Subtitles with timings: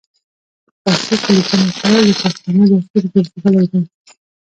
[0.83, 3.81] په پښتو کې لیکنه کول د پښتنو دستور ګرځیدلی دی.